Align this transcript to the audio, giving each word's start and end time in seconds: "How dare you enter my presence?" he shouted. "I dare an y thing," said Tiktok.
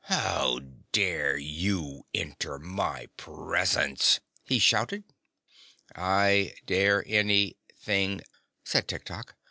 "How 0.05 0.57
dare 0.91 1.37
you 1.37 2.07
enter 2.11 2.57
my 2.57 3.05
presence?" 3.17 4.19
he 4.43 4.57
shouted. 4.57 5.03
"I 5.95 6.55
dare 6.65 7.01
an 7.05 7.27
y 7.27 7.53
thing," 7.77 8.21
said 8.63 8.87
Tiktok. 8.87 9.35